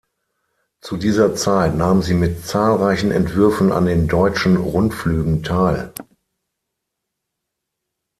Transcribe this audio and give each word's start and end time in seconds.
Zu 0.81 0.97
dieser 0.97 1.35
Zeit 1.35 1.75
nahm 1.75 2.01
sie 2.01 2.15
mit 2.15 2.43
zahlreichen 2.43 3.11
Entwürfen 3.11 3.71
an 3.71 3.85
den 3.85 4.07
Deutschen 4.07 4.57
Rundflügen 4.57 5.43
teil. 5.43 5.93